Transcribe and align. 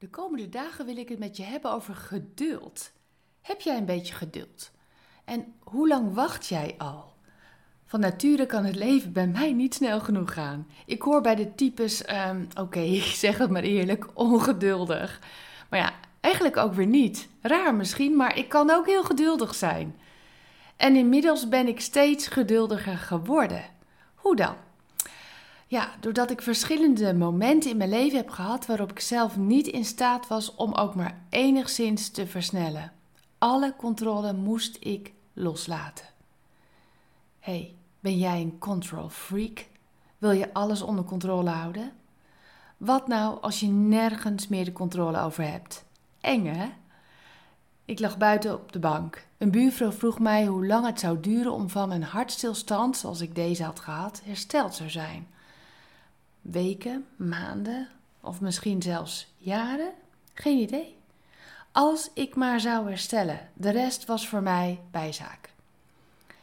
De 0.00 0.08
komende 0.08 0.48
dagen 0.48 0.86
wil 0.86 0.96
ik 0.96 1.08
het 1.08 1.18
met 1.18 1.36
je 1.36 1.42
hebben 1.42 1.72
over 1.72 1.94
geduld. 1.94 2.92
Heb 3.40 3.60
jij 3.60 3.76
een 3.76 3.84
beetje 3.84 4.14
geduld? 4.14 4.70
En 5.24 5.54
hoe 5.58 5.88
lang 5.88 6.14
wacht 6.14 6.46
jij 6.46 6.74
al? 6.78 7.12
Van 7.84 8.00
nature 8.00 8.46
kan 8.46 8.64
het 8.64 8.76
leven 8.76 9.12
bij 9.12 9.26
mij 9.26 9.52
niet 9.52 9.74
snel 9.74 10.00
genoeg 10.00 10.32
gaan. 10.32 10.66
Ik 10.86 11.02
hoor 11.02 11.20
bij 11.20 11.34
de 11.34 11.54
types, 11.54 12.04
ehm, 12.04 12.44
oké, 12.60 12.80
ik 13.02 13.02
zeg 13.02 13.38
het 13.38 13.50
maar 13.50 13.62
eerlijk, 13.62 14.06
ongeduldig. 14.14 15.20
Maar 15.70 15.80
ja, 15.80 15.92
eigenlijk 16.20 16.56
ook 16.56 16.74
weer 16.74 16.86
niet. 16.86 17.28
Raar 17.40 17.74
misschien, 17.74 18.16
maar 18.16 18.36
ik 18.36 18.48
kan 18.48 18.70
ook 18.70 18.86
heel 18.86 19.04
geduldig 19.04 19.54
zijn. 19.54 19.96
En 20.76 20.96
inmiddels 20.96 21.48
ben 21.48 21.68
ik 21.68 21.80
steeds 21.80 22.26
geduldiger 22.26 22.98
geworden. 22.98 23.64
Hoe 24.14 24.36
dan? 24.36 24.56
Ja, 25.70 25.90
doordat 26.00 26.30
ik 26.30 26.42
verschillende 26.42 27.14
momenten 27.14 27.70
in 27.70 27.76
mijn 27.76 27.90
leven 27.90 28.16
heb 28.16 28.30
gehad 28.30 28.66
waarop 28.66 28.90
ik 28.90 29.00
zelf 29.00 29.36
niet 29.36 29.66
in 29.66 29.84
staat 29.84 30.28
was 30.28 30.54
om 30.54 30.74
ook 30.74 30.94
maar 30.94 31.18
enigszins 31.28 32.08
te 32.08 32.26
versnellen. 32.26 32.92
Alle 33.38 33.74
controle 33.76 34.32
moest 34.32 34.76
ik 34.80 35.12
loslaten. 35.32 36.04
hey, 37.38 37.74
ben 38.00 38.18
jij 38.18 38.40
een 38.40 38.58
control 38.58 39.08
freak? 39.08 39.66
Wil 40.18 40.30
je 40.30 40.54
alles 40.54 40.82
onder 40.82 41.04
controle 41.04 41.50
houden? 41.50 41.92
Wat 42.76 43.08
nou 43.08 43.40
als 43.40 43.60
je 43.60 43.68
nergens 43.68 44.48
meer 44.48 44.64
de 44.64 44.72
controle 44.72 45.20
over 45.20 45.50
hebt? 45.50 45.84
Eng 46.20 46.46
hè? 46.46 46.68
Ik 47.84 48.00
lag 48.00 48.18
buiten 48.18 48.54
op 48.54 48.72
de 48.72 48.78
bank. 48.78 49.26
Een 49.38 49.50
buurvrouw 49.50 49.92
vroeg 49.92 50.18
mij 50.18 50.46
hoe 50.46 50.66
lang 50.66 50.86
het 50.86 51.00
zou 51.00 51.20
duren 51.20 51.52
om 51.52 51.68
van 51.68 51.90
een 51.90 52.02
hartstilstand, 52.02 52.96
zoals 52.96 53.20
ik 53.20 53.34
deze 53.34 53.64
had 53.64 53.80
gehad, 53.80 54.20
hersteld 54.24 54.74
zou 54.74 54.90
zijn 54.90 55.38
weken, 56.40 57.06
maanden 57.16 57.88
of 58.20 58.40
misschien 58.40 58.82
zelfs 58.82 59.32
jaren? 59.36 59.92
Geen 60.34 60.58
idee. 60.58 60.98
Als 61.72 62.10
ik 62.14 62.34
maar 62.34 62.60
zou 62.60 62.88
herstellen, 62.88 63.48
de 63.54 63.70
rest 63.70 64.04
was 64.04 64.28
voor 64.28 64.42
mij 64.42 64.80
bijzaak. 64.90 65.52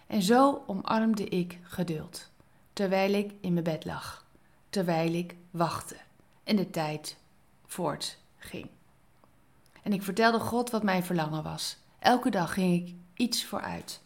En 0.07 0.21
zo 0.21 0.63
omarmde 0.67 1.25
ik 1.25 1.59
geduld, 1.63 2.29
terwijl 2.73 3.13
ik 3.13 3.33
in 3.41 3.53
mijn 3.53 3.63
bed 3.63 3.85
lag, 3.85 4.25
terwijl 4.69 5.13
ik 5.13 5.35
wachtte 5.51 5.97
en 6.43 6.55
de 6.55 6.69
tijd 6.69 7.17
voortging. 7.65 8.69
En 9.83 9.93
ik 9.93 10.03
vertelde 10.03 10.39
God 10.39 10.69
wat 10.69 10.83
mijn 10.83 11.03
verlangen 11.03 11.43
was. 11.43 11.77
Elke 11.99 12.29
dag 12.29 12.53
ging 12.53 12.87
ik 12.87 12.95
iets 13.13 13.45
vooruit. 13.45 14.01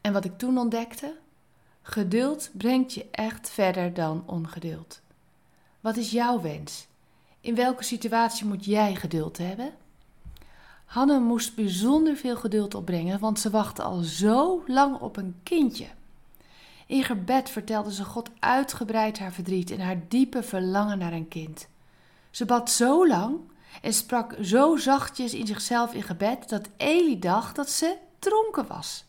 En 0.00 0.12
wat 0.12 0.24
ik 0.24 0.38
toen 0.38 0.58
ontdekte, 0.58 1.16
Geduld 1.88 2.50
brengt 2.52 2.94
je 2.94 3.06
echt 3.10 3.50
verder 3.50 3.94
dan 3.94 4.22
ongeduld. 4.26 5.00
Wat 5.80 5.96
is 5.96 6.10
jouw 6.10 6.40
wens? 6.40 6.86
In 7.40 7.54
welke 7.54 7.84
situatie 7.84 8.46
moet 8.46 8.64
jij 8.64 8.94
geduld 8.94 9.38
hebben? 9.38 9.72
Hanne 10.84 11.20
moest 11.20 11.54
bijzonder 11.54 12.16
veel 12.16 12.36
geduld 12.36 12.74
opbrengen, 12.74 13.18
want 13.18 13.40
ze 13.40 13.50
wachtte 13.50 13.82
al 13.82 14.00
zo 14.00 14.62
lang 14.66 14.98
op 15.00 15.16
een 15.16 15.36
kindje. 15.42 15.86
In 16.86 17.04
gebed 17.04 17.50
vertelde 17.50 17.92
ze 17.92 18.04
God 18.04 18.30
uitgebreid 18.38 19.18
haar 19.18 19.32
verdriet 19.32 19.70
en 19.70 19.80
haar 19.80 20.00
diepe 20.08 20.42
verlangen 20.42 20.98
naar 20.98 21.12
een 21.12 21.28
kind. 21.28 21.68
Ze 22.30 22.44
bad 22.44 22.70
zo 22.70 23.06
lang 23.06 23.38
en 23.82 23.92
sprak 23.92 24.36
zo 24.42 24.76
zachtjes 24.76 25.34
in 25.34 25.46
zichzelf 25.46 25.94
in 25.94 26.02
gebed 26.02 26.48
dat 26.48 26.68
Eli 26.76 27.18
dacht 27.18 27.56
dat 27.56 27.70
ze 27.70 27.96
dronken 28.18 28.66
was. 28.66 29.05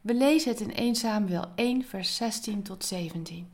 We 0.00 0.14
lezen 0.14 0.50
het 0.50 0.60
in 0.60 0.74
1 0.74 0.94
Samuel 0.94 1.44
1, 1.54 1.84
vers 1.84 2.16
16 2.16 2.62
tot 2.62 2.84
17. 2.84 3.50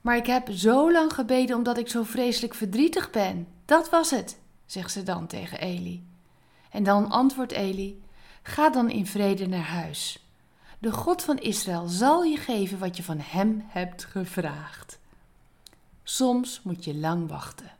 Maar 0.00 0.16
ik 0.16 0.26
heb 0.26 0.48
zo 0.50 0.92
lang 0.92 1.12
gebeden 1.12 1.56
omdat 1.56 1.78
ik 1.78 1.88
zo 1.88 2.02
vreselijk 2.02 2.54
verdrietig 2.54 3.10
ben. 3.10 3.48
Dat 3.64 3.90
was 3.90 4.10
het, 4.10 4.38
zegt 4.66 4.92
ze 4.92 5.02
dan 5.02 5.26
tegen 5.26 5.60
Eli. 5.60 6.06
En 6.70 6.82
dan 6.82 7.10
antwoordt 7.10 7.52
Eli: 7.52 8.02
Ga 8.42 8.70
dan 8.70 8.90
in 8.90 9.06
vrede 9.06 9.46
naar 9.46 9.66
huis. 9.66 10.26
De 10.78 10.92
God 10.92 11.22
van 11.22 11.38
Israël 11.38 11.86
zal 11.86 12.22
je 12.22 12.36
geven 12.36 12.78
wat 12.78 12.96
je 12.96 13.02
van 13.02 13.18
hem 13.18 13.64
hebt 13.66 14.04
gevraagd. 14.04 14.98
Soms 16.02 16.62
moet 16.62 16.84
je 16.84 16.94
lang 16.94 17.28
wachten. 17.28 17.70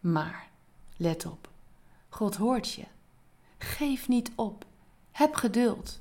Maar 0.00 0.48
let 0.96 1.26
op, 1.26 1.48
God 2.08 2.36
hoort 2.36 2.72
je. 2.72 2.84
Geef 3.58 4.08
niet 4.08 4.30
op. 4.34 4.64
Heb 5.12 5.34
geduld. 5.34 6.00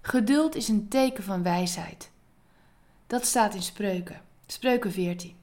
Geduld 0.00 0.54
is 0.54 0.68
een 0.68 0.88
teken 0.88 1.24
van 1.24 1.42
wijsheid. 1.42 2.10
Dat 3.06 3.26
staat 3.26 3.54
in 3.54 3.62
Spreuken, 3.62 4.20
Spreuken 4.46 4.92
14. 4.92 5.36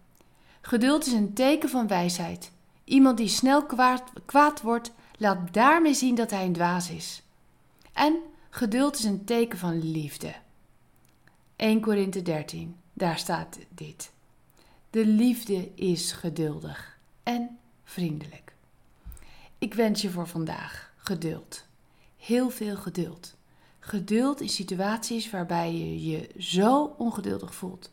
Geduld 0.62 1.06
is 1.06 1.14
een 1.14 1.34
teken 1.34 1.70
van 1.70 1.88
wijsheid. 1.88 2.52
Iemand 2.84 3.18
die 3.18 3.28
snel 3.28 3.66
kwaad, 3.66 4.12
kwaad 4.26 4.62
wordt, 4.62 4.92
laat 5.18 5.54
daarmee 5.54 5.94
zien 5.94 6.16
dat 6.16 6.32
hij 6.32 6.46
een 6.46 6.54
dwaas 6.54 6.90
is. 6.90 7.22
En 7.94 8.20
geduld 8.50 8.98
is 8.98 9.04
een 9.04 9.24
teken 9.24 9.58
van 9.58 9.92
liefde. 9.92 10.36
1 11.56 11.82
Korinthe 11.82 12.22
13, 12.22 12.76
daar 12.94 13.18
staat 13.18 13.58
dit. 13.70 14.12
De 14.90 15.06
liefde 15.06 15.72
is 15.76 16.12
geduldig 16.12 16.98
en 17.24 17.58
vriendelijk. 17.84 18.54
Ik 19.58 19.74
wens 19.74 20.02
je 20.02 20.10
voor 20.10 20.28
vandaag 20.28 20.94
geduld. 20.98 21.66
Heel 22.18 22.50
veel 22.50 22.76
geduld. 22.76 23.37
Geduld 23.88 24.42
in 24.42 24.50
situaties 24.50 25.30
waarbij 25.30 25.74
je 25.74 26.10
je 26.10 26.30
zo 26.38 26.96
ongeduldig 26.98 27.56
voelt. 27.56 27.92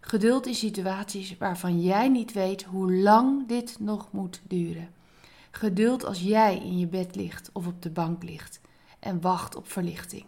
Geduld 0.00 0.46
in 0.46 0.54
situaties 0.54 1.36
waarvan 1.38 1.82
jij 1.82 2.08
niet 2.08 2.32
weet 2.32 2.62
hoe 2.62 2.92
lang 2.92 3.48
dit 3.48 3.76
nog 3.80 4.12
moet 4.12 4.40
duren. 4.42 4.90
Geduld 5.50 6.04
als 6.04 6.20
jij 6.20 6.56
in 6.56 6.78
je 6.78 6.86
bed 6.86 7.14
ligt 7.14 7.50
of 7.52 7.66
op 7.66 7.82
de 7.82 7.90
bank 7.90 8.22
ligt 8.22 8.60
en 8.98 9.20
wacht 9.20 9.54
op 9.56 9.70
verlichting. 9.70 10.24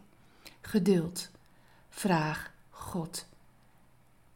Geduld. 0.60 1.30
Vraag 1.88 2.52
God 2.70 3.26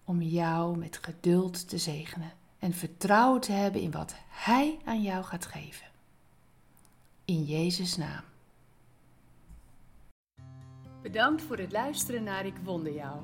om 0.05 0.23
jou 0.23 0.79
met 0.79 0.99
geduld 1.03 1.69
te 1.69 1.79
zegenen 1.79 2.33
en 2.59 2.73
vertrouwen 2.73 3.41
te 3.41 3.53
hebben 3.53 3.81
in 3.81 3.91
wat 3.91 4.15
Hij 4.29 4.79
aan 4.85 5.03
jou 5.03 5.25
gaat 5.25 5.47
geven. 5.47 5.87
In 7.25 7.45
Jezus' 7.45 7.97
naam. 7.97 8.31
Bedankt 11.03 11.43
voor 11.43 11.59
het 11.59 11.73
luisteren 11.73 12.23
naar 12.23 12.47
Ik 12.47 12.57
Wonder 12.65 12.93
Jou. 12.93 13.21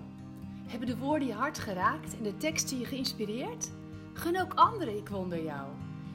Hebben 0.66 0.88
de 0.88 0.96
woorden 0.96 1.28
je 1.28 1.34
hart 1.34 1.58
geraakt 1.58 2.16
en 2.16 2.22
de 2.22 2.36
teksten 2.36 2.78
je 2.78 2.84
geïnspireerd? 2.84 3.70
Gun 4.12 4.40
ook 4.40 4.54
anderen 4.54 4.96
Ik 4.96 5.08
Wonder 5.08 5.42
Jou. 5.42 5.68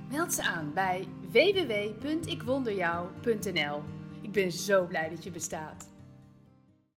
Meld 0.10 0.34
ze 0.34 0.44
aan 0.44 0.72
bij 0.74 1.08
www.ikwonderjou.nl. 1.32 3.82
Ik 4.22 4.32
ben 4.32 4.52
zo 4.52 4.86
blij 4.86 5.10
dat 5.10 5.24
je 5.24 5.32
bestaat. 5.32 5.93